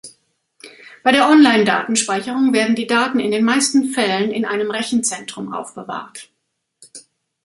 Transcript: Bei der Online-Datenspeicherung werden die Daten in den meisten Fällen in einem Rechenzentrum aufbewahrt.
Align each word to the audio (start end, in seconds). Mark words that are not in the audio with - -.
Bei 1.03 1.11
der 1.11 1.29
Online-Datenspeicherung 1.29 2.53
werden 2.53 2.75
die 2.75 2.87
Daten 2.87 3.19
in 3.19 3.29
den 3.29 3.45
meisten 3.45 3.89
Fällen 3.91 4.31
in 4.31 4.45
einem 4.45 4.71
Rechenzentrum 4.71 5.53
aufbewahrt. 5.53 6.31